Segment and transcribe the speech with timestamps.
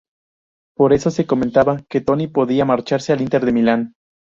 [0.75, 3.93] Por eso, se comentaba que Toni podía marcharse al Inter de Milán.